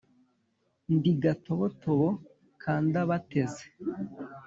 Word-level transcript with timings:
Ndi 0.95 1.11
Gatobotobo 1.23 2.07
ka 2.61 2.73
Ndabateze, 2.85 3.63